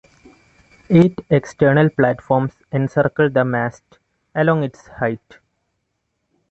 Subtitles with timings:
[0.89, 3.99] Eight external platforms encircle the mast
[4.33, 5.37] along its height.